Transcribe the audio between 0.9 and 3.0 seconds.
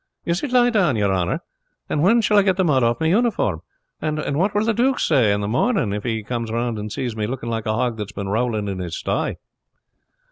your honor? And when shall I get the mud off